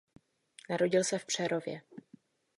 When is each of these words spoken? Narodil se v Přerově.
Narodil 0.69 1.03
se 1.03 1.19
v 1.19 1.25
Přerově. 1.25 1.81